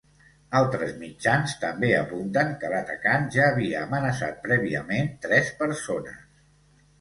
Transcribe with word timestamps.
Altres 0.59 0.93
mitjans 1.01 1.51
també 1.63 1.91
apunten 1.97 2.49
que 2.63 2.71
l’atacant 2.71 3.27
ja 3.37 3.43
havia 3.51 3.85
amenaçat 3.89 4.41
prèviament 4.49 5.13
tres 5.27 5.53
persones. 5.63 6.19